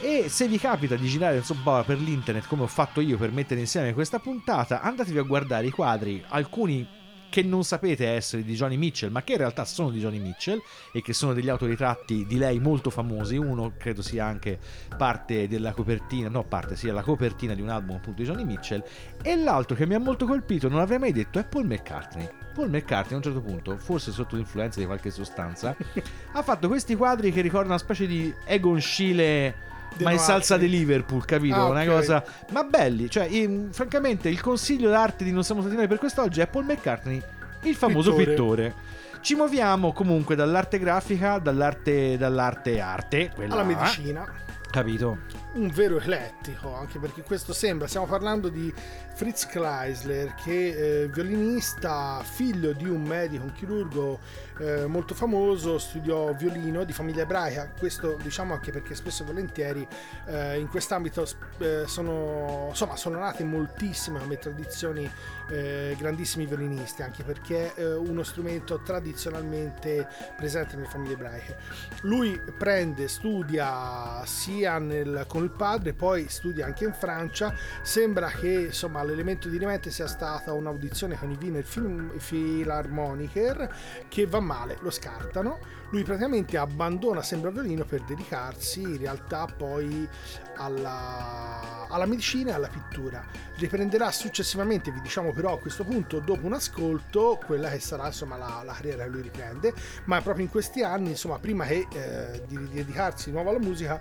[0.00, 3.60] E se vi capita di girare insomma, per l'internet come ho fatto io per mettere
[3.60, 6.86] insieme questa puntata, andatevi a guardare i quadri, alcuni
[7.30, 10.60] che non sapete essere di Johnny Mitchell, ma che in realtà sono di Johnny Mitchell
[10.92, 13.36] e che sono degli autoritratti di lei molto famosi.
[13.36, 14.58] Uno credo sia anche
[14.96, 18.82] parte della copertina, no, parte sia la copertina di un album appunto di Johnny Mitchell.
[19.22, 22.28] E l'altro che mi ha molto colpito, non l'avrei mai detto, è Paul McCartney.
[22.54, 25.76] Paul McCartney a un certo punto, forse sotto l'influenza di qualche sostanza,
[26.32, 29.66] ha fatto questi quadri che ricordano una specie di Egon Schiele
[30.04, 31.56] ma in salsa di Liverpool, capito?
[31.56, 31.86] Ah, Una ok.
[31.88, 32.24] cosa.
[32.50, 33.08] Ma belli.
[33.10, 36.64] Cioè, in- francamente, il consiglio d'arte di Non siamo stati noi per quest'oggi è Paul
[36.64, 37.22] McCartney,
[37.62, 38.30] il famoso Pittore.
[38.34, 38.74] pittore.
[39.20, 44.26] Ci muoviamo comunque dall'arte grafica, dall'arte, dall'arte arte, quella Alla medicina.
[44.70, 45.18] Capito?
[45.54, 48.72] un vero eclettico, anche perché questo sembra, stiamo parlando di
[49.14, 54.20] Fritz Kleisler, che è violinista, figlio di un medico, un chirurgo
[54.58, 59.86] eh, molto famoso, studiò violino di famiglia ebraica, questo diciamo anche perché spesso e volentieri
[60.26, 61.26] eh, in quest'ambito
[61.58, 65.10] eh, sono, insomma, sono nate moltissime come tradizioni
[65.50, 70.06] eh, grandissimi violinisti, anche perché è uno strumento tradizionalmente
[70.36, 71.56] presente nelle famiglie ebraiche.
[72.02, 77.54] Lui prende, studia sia nel- con il padre, poi studia anche in Francia.
[77.82, 83.74] Sembra che insomma l'elemento di rimente sia stata un'audizione con i Wiener Philharmoniker
[84.08, 85.58] che va male, lo scartano.
[85.90, 90.08] Lui praticamente abbandona il violino per dedicarsi in realtà poi
[90.56, 93.24] alla, alla medicina e alla pittura.
[93.56, 98.36] Riprenderà successivamente, vi diciamo però a questo punto, dopo un ascolto, quella che sarà insomma
[98.36, 99.72] la, la carriera che lui riprende,
[100.04, 103.58] ma proprio in questi anni, insomma, prima che eh, di, di dedicarsi di nuovo alla
[103.58, 104.00] musica,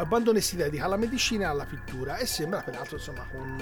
[0.00, 3.60] abbandona e si dedica alla medicina e alla pittura e sembra peraltro insomma con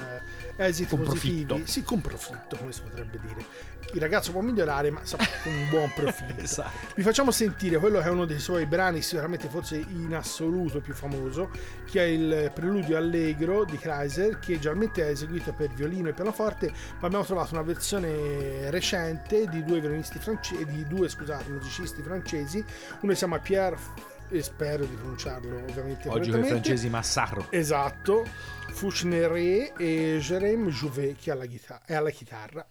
[0.56, 1.70] eh, esiti Con positivi profitto.
[1.70, 3.44] sì con profitto come si potrebbe dire
[3.92, 6.70] il ragazzo può migliorare ma insomma con un buon profitto Esatto.
[6.94, 10.94] vi facciamo sentire quello che è uno dei suoi brani sicuramente forse in assoluto più
[10.94, 11.50] famoso
[11.90, 16.70] che è il preludio allegro di Kreiser che generalmente è eseguito per violino e pianoforte
[17.00, 22.64] ma abbiamo trovato una versione recente di due violinisti francesi di due scusate musicisti francesi
[23.00, 23.76] uno si chiama Pierre
[24.30, 27.46] e spero di pronunciarlo ovviamente Oggi con i francesi massacro.
[27.50, 28.26] Esatto,
[28.70, 32.66] Fouchneret e Jérôme Jouvet che è alla, chitarra, è alla chitarra.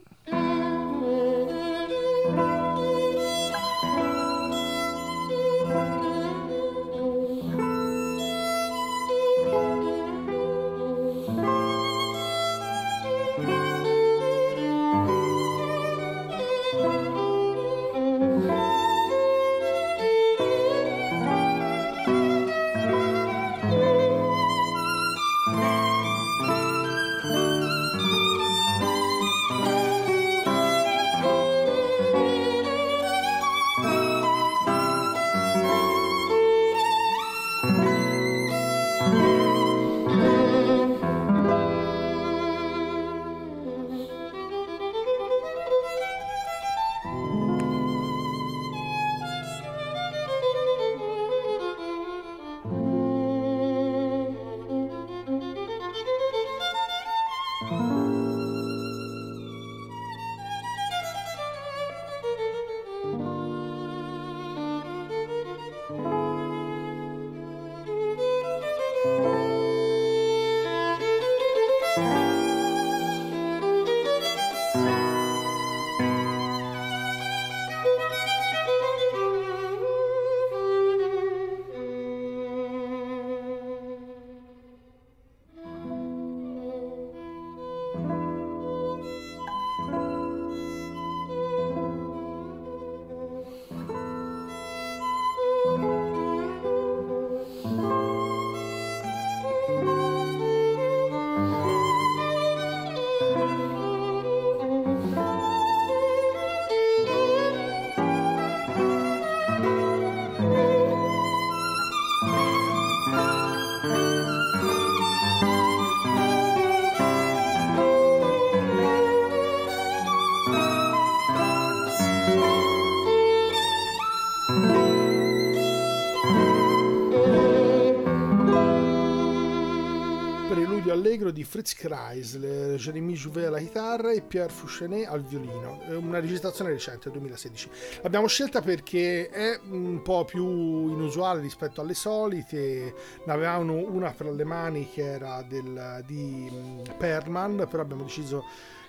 [130.97, 135.79] Allegro di Fritz Kreisler, Jérémy Jouvet alla chitarra e Pierre Fouchenet al violino.
[135.89, 137.69] Una registrazione recente, 2016.
[138.01, 140.43] L'abbiamo scelta perché è un po' più
[140.89, 142.93] inusuale rispetto alle solite.
[143.25, 148.43] Ne avevamo una per le mani che era del, di mm, Perman, però abbiamo deciso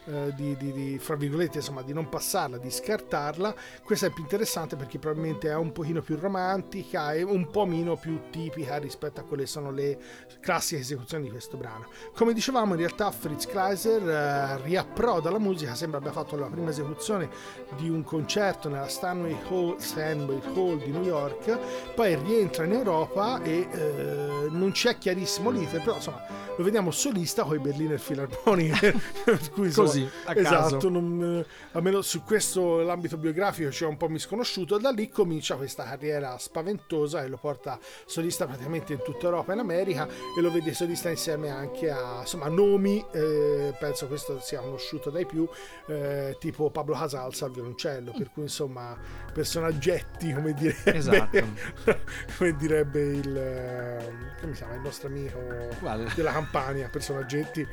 [0.09, 3.55] eh, di, di, di, fra virgolette, insomma, di non passarla, di scartarla.
[3.85, 7.97] Questa è più interessante perché probabilmente è un pochino più romantica e un po' meno
[7.97, 9.99] più tipica rispetto a quelle che sono le
[10.41, 11.89] classiche esecuzioni di questo brano.
[12.15, 16.71] Come dicevamo, in realtà Fritz Kreiser eh, riapproda la musica, sembra abbia fatto la prima
[16.71, 17.29] esecuzione
[17.77, 21.59] di un concerto nella Stanway Hall, Stanway Hall di New York,
[21.95, 27.45] poi rientra in Europa e eh, non c'è chiarissimo l'iter, però insomma lo vediamo solista
[27.45, 28.95] con i Berliner Philharmonic,
[29.25, 33.87] per cui insomma, Così, a esatto, non, eh, almeno su questo l'ambito biografico ci è
[33.87, 39.03] un po' misconosciuto da lì comincia questa carriera spaventosa e lo porta solista praticamente in
[39.03, 43.75] tutta Europa e in America e lo vede solista insieme anche a insomma, nomi, eh,
[43.79, 45.49] penso questo sia conosciuto dai più,
[45.87, 48.97] eh, tipo Pablo Casals al violoncello, per cui insomma
[49.33, 51.39] personaggetti come direbbe, Esatto.
[52.37, 55.39] come direbbe il, eh, come chiama, il nostro amico
[55.79, 56.11] Quale?
[56.15, 57.67] della Campania, personaggetti.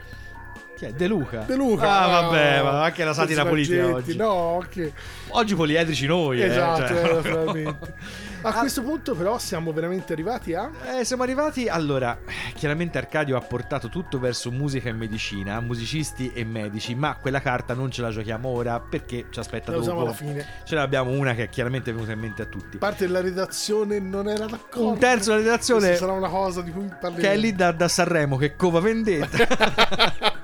[0.75, 0.91] Chi è?
[0.91, 1.43] De Luca.
[1.47, 2.01] De Luca.
[2.01, 4.15] Ah, vabbè, no, ma anche la satira politica oggi.
[4.17, 4.91] No, che...
[5.29, 6.97] Oggi poliedrici noi, eh, Esatto, cioè.
[7.09, 7.93] eh, naturalmente.
[8.41, 10.69] A questo punto però siamo veramente arrivati a...
[10.99, 11.67] Eh, siamo arrivati.
[11.69, 12.17] Allora,
[12.53, 17.73] chiaramente Arcadio ha portato tutto verso musica e medicina, musicisti e medici, ma quella carta
[17.73, 20.09] non ce la giochiamo ora perché ci aspetta La usiamo dopo.
[20.11, 20.45] alla fine.
[20.65, 22.77] Ce l'abbiamo una che chiaramente è venuta in mente a tutti.
[22.77, 24.89] Parte della redazione non era d'accordo.
[24.89, 27.17] Un terzo della redazione Questa sarà una cosa di cui parleremo.
[27.17, 30.34] che è lì da, da Sanremo, che cova vendetta.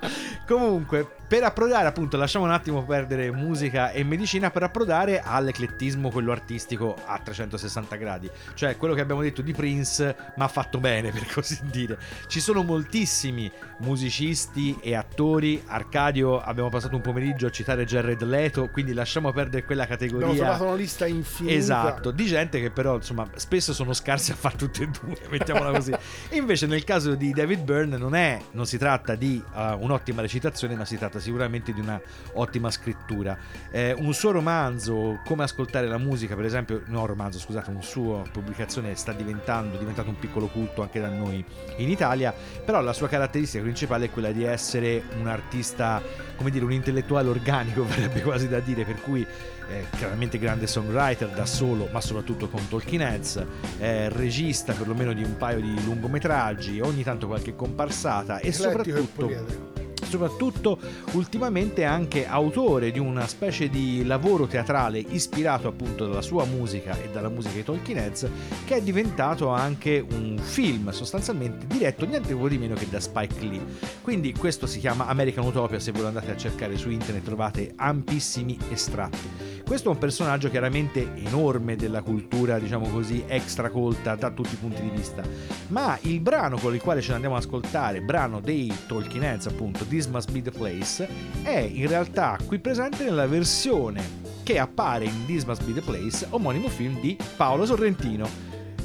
[0.47, 6.33] Comunque, per approdare, appunto, lasciamo un attimo perdere musica e medicina per approdare all'eclettismo, quello
[6.33, 8.29] artistico a 360 gradi.
[8.53, 11.97] Cioè, quello che abbiamo detto di Prince, ma fatto bene, per così dire.
[12.27, 15.63] Ci sono moltissimi musicisti e attori.
[15.65, 20.43] Arcadio, abbiamo passato un pomeriggio a citare Jared Leto, quindi lasciamo perdere quella Abbiamo categoria.
[20.43, 21.55] trovato una lista infinita.
[21.55, 25.71] Esatto, di gente che però insomma spesso sono scarsi a fare tutte e due, mettiamola
[25.71, 25.93] così.
[26.31, 30.30] Invece nel caso di David Byrne non, è, non si tratta di uh, un'ottima recitazione,
[30.75, 31.99] ma si tratta sicuramente di una
[32.33, 33.37] ottima scrittura.
[33.71, 38.23] Eh, un suo romanzo, Come ascoltare la musica, per esempio, no romanzo, scusate, un suo
[38.31, 41.43] pubblicazione sta diventando, diventato un piccolo culto anche da noi
[41.77, 46.01] in Italia, però la sua caratteristica principale è quella di essere un artista,
[46.35, 49.25] come dire, un intellettuale organico, verrebbe quasi da dire, per cui
[49.71, 53.45] eh, chiaramente grande songwriter da solo, ma soprattutto con Talking Heads,
[53.79, 59.90] eh, regista perlomeno di un paio di lungometraggi, ogni tanto qualche comparsata e Eclettico soprattutto.
[60.11, 60.77] Soprattutto
[61.13, 67.09] ultimamente anche autore di una specie di lavoro teatrale ispirato appunto dalla sua musica e
[67.09, 68.29] dalla musica di Tolkien Heads
[68.65, 73.61] che è diventato anche un film sostanzialmente diretto niente di meno che da Spike Lee
[74.01, 77.71] quindi questo si chiama American Utopia se voi lo andate a cercare su internet trovate
[77.75, 84.55] ampissimi estratti questo è un personaggio chiaramente enorme della cultura, diciamo così, extracolta da tutti
[84.55, 85.23] i punti di vista.
[85.67, 89.45] Ma il brano con il quale ce ne andiamo ad ascoltare, brano dei Talking Heads,
[89.45, 91.07] appunto, This Must Be the Place,
[91.43, 94.01] è in realtà qui presente nella versione
[94.41, 98.27] che appare in This Must Be the Place, omonimo film di Paolo Sorrentino.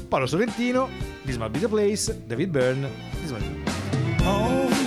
[0.07, 0.87] Paolo Sorrentino,
[1.25, 2.87] This Must Be the Place, David Byrne,
[3.19, 4.25] This Must Be the Place.
[4.27, 4.77] Home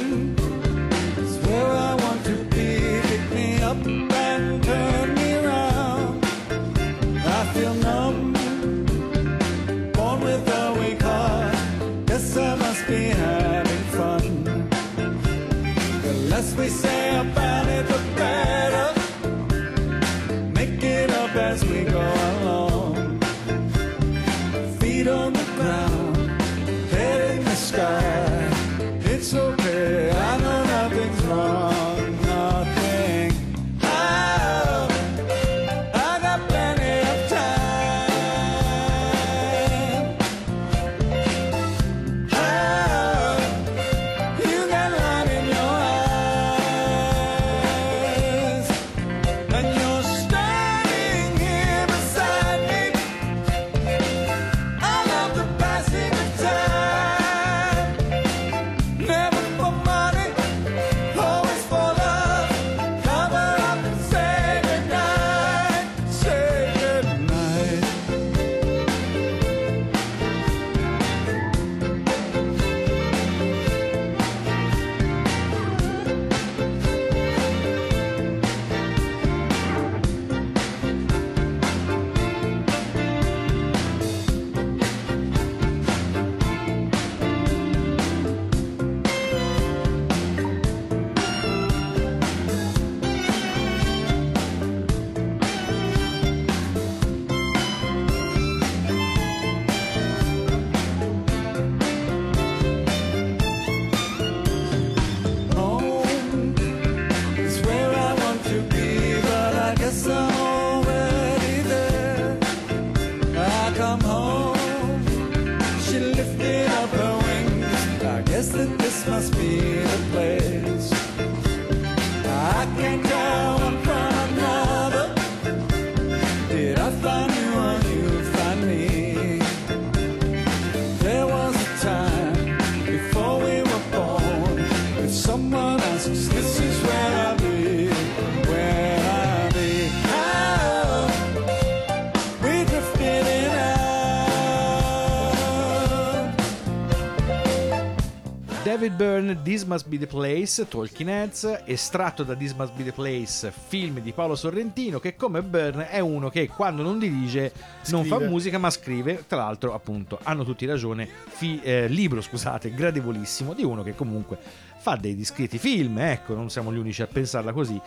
[149.42, 154.00] This Must Be the Place, Talking Heads, estratto da This Must Be the Place, film
[154.00, 157.52] di Paolo Sorrentino, che come Byrne è uno che quando non dirige
[157.88, 162.72] non fa musica ma scrive, tra l'altro appunto hanno tutti ragione, fi- eh, libro scusate,
[162.72, 164.38] gradevolissimo, di uno che comunque
[164.78, 167.80] fa dei discreti film, ecco, non siamo gli unici a pensarla così.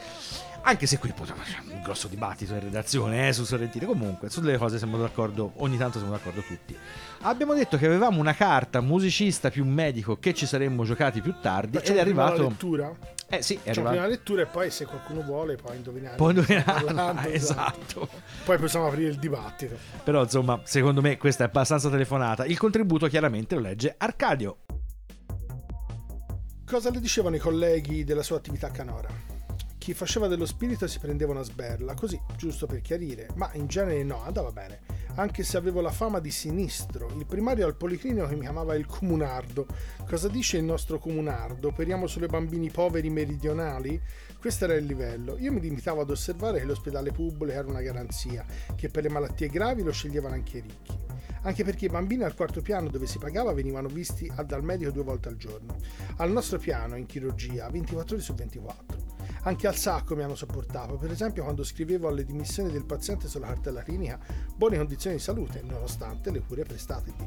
[0.66, 4.58] Anche se qui potremmo c'è un grosso dibattito in redazione eh, su Sorrentino, comunque sulle
[4.58, 6.76] cose siamo d'accordo, ogni tanto siamo d'accordo tutti.
[7.24, 11.78] Abbiamo detto che avevamo una carta musicista più medico che ci saremmo giocati più tardi
[11.78, 12.50] Facciamo ed è prima la arrivato...
[12.50, 12.96] lettura.
[13.28, 14.10] Eh sì, è Facciamo prima la arrivato...
[14.12, 16.16] lettura e poi se qualcuno vuole può indovinare.
[16.16, 18.08] Può indovinarla, parlando, esatto.
[18.46, 19.76] Poi possiamo aprire il dibattito.
[20.02, 22.46] Però insomma, secondo me questa è abbastanza telefonata.
[22.46, 24.60] Il contributo chiaramente lo legge Arcadio.
[26.66, 29.33] Cosa le dicevano i colleghi della sua attività canora?
[29.84, 34.02] Chi faceva dello spirito si prendeva una sberla, così, giusto per chiarire, ma in genere
[34.04, 34.80] no, andava bene.
[35.16, 39.68] Anche se avevo la fama di sinistro, il primario al policlinico mi chiamava il comunardo.
[40.08, 41.68] Cosa dice il nostro comunardo?
[41.68, 44.02] Operiamo solo ai bambini poveri meridionali?
[44.40, 45.38] Questo era il livello.
[45.38, 49.50] Io mi limitavo ad osservare che l'ospedale pubblico era una garanzia, che per le malattie
[49.50, 51.02] gravi lo sceglievano anche i ricchi
[51.46, 55.04] anche perché i bambini al quarto piano dove si pagava venivano visti dal medico due
[55.04, 55.76] volte al giorno.
[56.16, 59.13] Al nostro piano, in chirurgia, 24 ore su 24.
[59.44, 63.48] Anche al sacco mi hanno sopportato, per esempio quando scrivevo alle dimissioni del paziente sulla
[63.48, 64.18] cartella clinica
[64.56, 67.26] buone condizioni di salute, nonostante le cure prestate lì.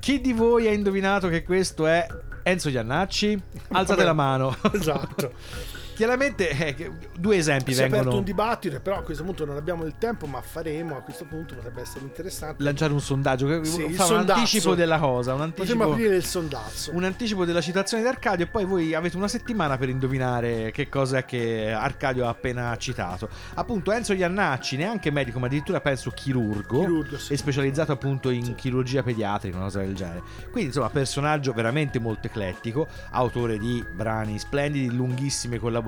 [0.00, 2.06] Chi di voi ha indovinato che questo è
[2.42, 3.32] Enzo Giannacci?
[3.72, 4.04] Alzate Vabbè.
[4.04, 4.56] la mano.
[4.72, 5.32] Esatto.
[5.94, 9.56] Chiaramente eh, due esempi Si è aperto vengono un dibattito, però a questo punto non
[9.56, 12.62] abbiamo il tempo, ma faremo, a questo punto potrebbe essere interessante.
[12.64, 16.24] lanciare un sondaggio che Sì, fa un anticipo della cosa, un Potremmo anticipo, aprire il
[16.24, 16.90] sondazzo.
[16.94, 20.88] un anticipo della citazione di Arcadio e poi voi avete una settimana per indovinare che
[20.88, 23.28] cosa è che Arcadio ha appena citato.
[23.54, 27.34] Appunto Enzo Iannacci, neanche medico ma addirittura penso chirurgo, Chirurgo, sì.
[27.34, 30.22] e specializzato appunto in chirurgia pediatrica, una cosa del genere.
[30.50, 35.82] Quindi insomma personaggio veramente molto eclettico, autore di brani splendidi, lunghissime collaborazioni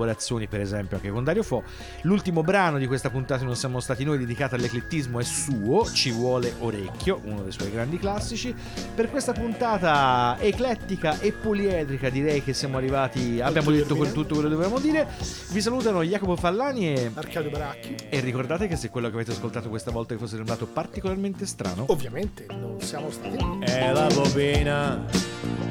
[0.47, 1.63] per esempio anche con Dario Fo.
[2.03, 6.53] L'ultimo brano di questa puntata Non siamo stati noi dedicato all'eclettismo è suo, Ci vuole
[6.59, 8.55] orecchio, uno dei suoi grandi classici.
[8.93, 14.49] Per questa puntata eclettica e poliedrica direi che siamo arrivati, abbiamo detto con tutto quello
[14.49, 15.07] che dovevamo dire.
[15.51, 17.11] Vi salutano Jacopo Fallani e...
[17.13, 17.95] Arcadio Baracchi.
[18.09, 21.85] E ricordate che se quello che avete ascoltato questa volta vi fosse sembrato particolarmente strano,
[21.87, 23.37] Ovviamente non siamo stati.
[23.61, 25.05] E la bobina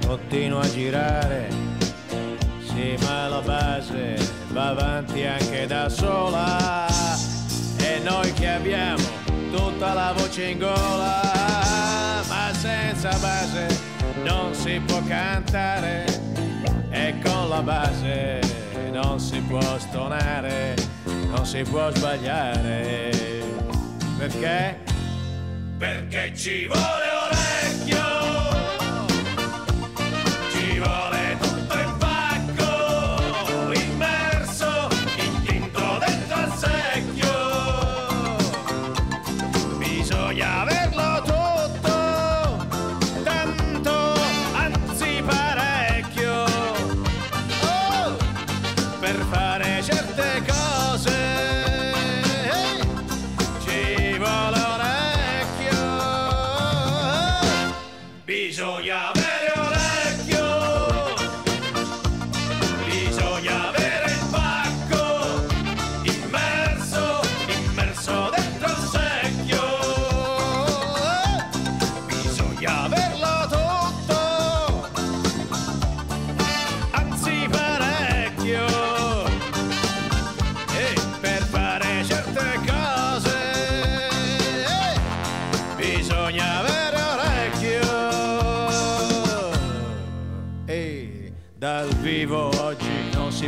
[0.07, 1.76] continua a girare.
[2.77, 4.17] Sì, ma la base
[4.49, 6.87] va avanti anche da sola.
[7.79, 9.03] E noi che abbiamo
[9.51, 11.23] tutta la voce in gola.
[12.29, 13.81] Ma senza base
[14.25, 16.05] non si può cantare.
[16.91, 18.41] E con la base
[18.93, 20.75] non si può stonare.
[21.31, 23.11] Non si può sbagliare.
[24.19, 24.81] Perché?
[25.79, 28.26] Perché ci vuole orecchio.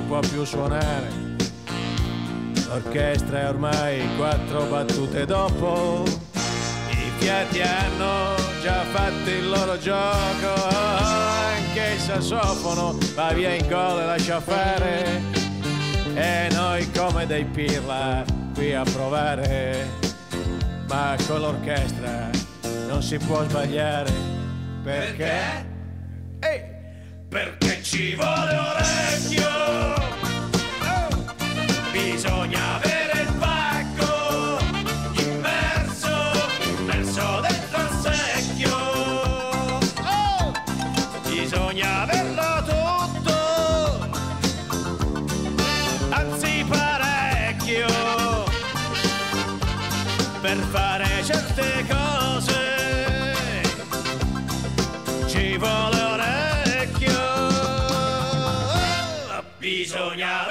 [0.08, 1.36] Può più suonare.
[2.66, 6.02] L'orchestra è ormai quattro battute dopo.
[6.90, 10.54] I fiati hanno già fatto il loro gioco.
[10.66, 15.22] Anche il sassofono va via in gol e lascia fare.
[16.14, 19.86] E noi come dei pirla qui a provare.
[20.88, 22.30] Ma con l'orchestra
[22.88, 24.10] non si può sbagliare.
[24.82, 25.66] Perché?
[26.40, 28.77] Ehi, ci vuole orecchio.
[59.88, 60.47] Bisogna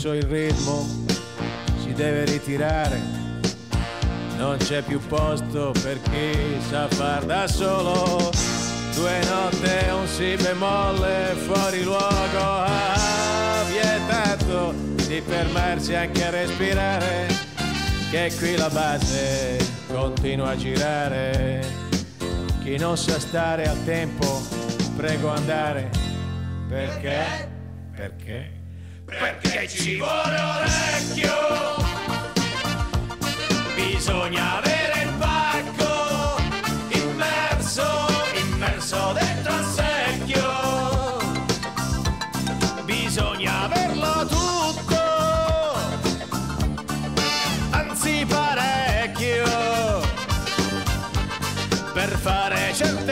[0.00, 0.86] perso il ritmo
[1.82, 2.98] si deve ritirare,
[4.38, 8.30] non c'è più posto per chi sa far da solo.
[8.94, 14.72] Due note e un si bemolle fuori luogo, ah, vietato
[15.06, 17.26] di fermarsi anche a respirare
[18.10, 19.58] che qui la base
[19.92, 21.62] continua a girare.
[22.62, 24.40] Chi non sa stare al tempo,
[24.96, 25.90] prego andare.
[26.68, 27.49] Perché?
[29.72, 31.34] Ci vuole orecchio.
[33.74, 36.40] Bisogna avere il pacco
[36.88, 40.48] immerso, immerso dentro il secchio.
[42.84, 44.98] Bisogna averlo tutto
[47.70, 50.00] anzi parecchio
[51.92, 53.09] per fare certe